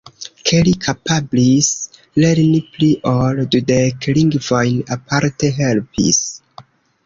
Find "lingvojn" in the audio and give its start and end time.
4.19-4.83